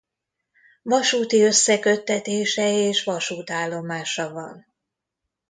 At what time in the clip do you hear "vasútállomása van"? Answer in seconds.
3.03-4.65